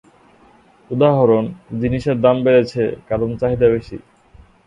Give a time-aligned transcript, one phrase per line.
[0.91, 1.45] উদাহরণ:
[1.81, 3.97] জিনিসের দাম বেড়েছে, কারণ চাহিদা বেশি।